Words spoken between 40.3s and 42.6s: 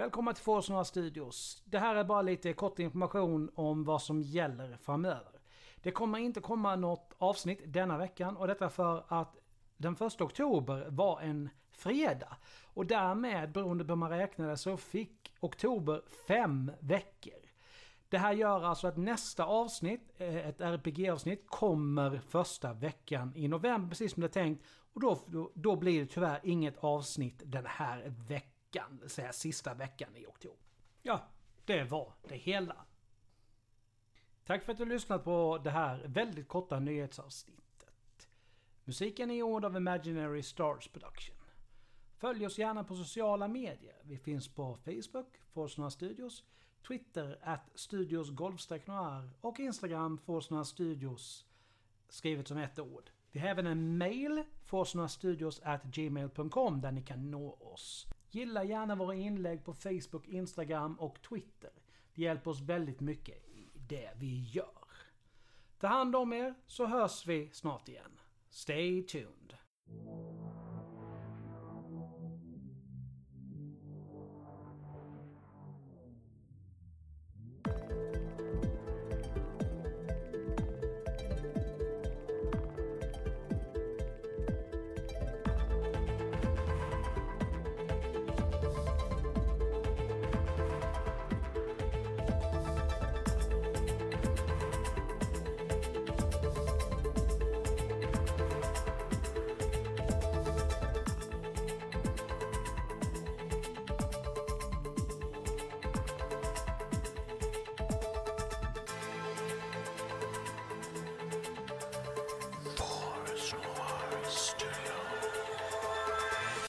Stars Production. Följ oss